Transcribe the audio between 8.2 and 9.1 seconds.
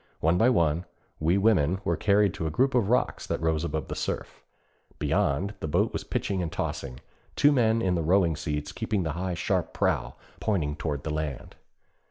seats keeping